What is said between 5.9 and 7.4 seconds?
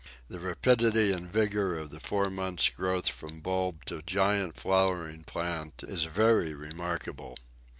very remarkable.